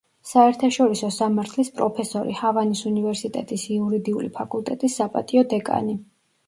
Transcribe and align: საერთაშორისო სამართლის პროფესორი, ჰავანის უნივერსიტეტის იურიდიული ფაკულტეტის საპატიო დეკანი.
საერთაშორისო 0.27 1.09
სამართლის 1.17 1.69
პროფესორი, 1.75 2.35
ჰავანის 2.41 2.83
უნივერსიტეტის 2.95 3.67
იურიდიული 3.77 4.35
ფაკულტეტის 4.41 5.01
საპატიო 5.03 5.51
დეკანი. 5.57 6.01